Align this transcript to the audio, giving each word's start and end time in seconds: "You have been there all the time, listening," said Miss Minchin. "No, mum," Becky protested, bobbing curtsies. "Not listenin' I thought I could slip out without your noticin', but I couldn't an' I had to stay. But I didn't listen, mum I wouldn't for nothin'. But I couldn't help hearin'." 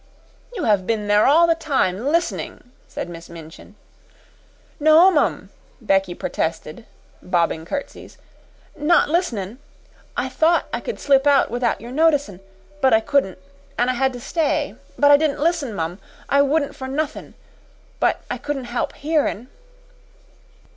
"You 0.55 0.63
have 0.63 0.87
been 0.87 1.05
there 1.05 1.27
all 1.27 1.45
the 1.45 1.53
time, 1.53 2.07
listening," 2.07 2.71
said 2.87 3.07
Miss 3.07 3.29
Minchin. 3.29 3.75
"No, 4.79 5.11
mum," 5.11 5.51
Becky 5.79 6.15
protested, 6.15 6.87
bobbing 7.21 7.65
curtsies. 7.65 8.17
"Not 8.75 9.09
listenin' 9.11 9.59
I 10.17 10.27
thought 10.27 10.65
I 10.73 10.79
could 10.79 10.99
slip 10.99 11.27
out 11.27 11.51
without 11.51 11.81
your 11.81 11.91
noticin', 11.91 12.39
but 12.81 12.93
I 12.95 12.99
couldn't 12.99 13.37
an' 13.77 13.89
I 13.89 13.93
had 13.93 14.11
to 14.13 14.19
stay. 14.19 14.73
But 14.97 15.11
I 15.11 15.17
didn't 15.17 15.37
listen, 15.39 15.71
mum 15.75 15.99
I 16.27 16.41
wouldn't 16.41 16.75
for 16.75 16.87
nothin'. 16.87 17.35
But 17.99 18.21
I 18.27 18.39
couldn't 18.39 18.63
help 18.73 18.93
hearin'." 18.93 19.49